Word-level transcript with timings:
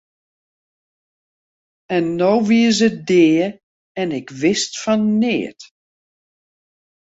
En 1.97 2.05
no 2.19 2.31
wie 2.47 2.69
se 2.77 2.89
dea 3.09 3.47
en 4.01 4.09
ik 4.19 4.27
wist 4.41 4.71
fan 4.83 5.03
neat! 5.21 5.59